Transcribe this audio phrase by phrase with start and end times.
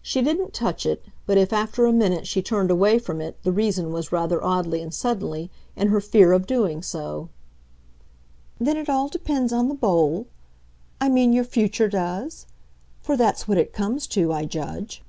[0.00, 3.50] She didn't touch it, but if after a minute she turned away from it the
[3.50, 7.30] reason was, rather oddly and suddenly, in her fear of doing so.
[8.60, 10.28] "Then it all depends on the bowl?
[11.00, 12.46] I mean your future does?
[13.00, 15.02] For that's what it comes to, I judge."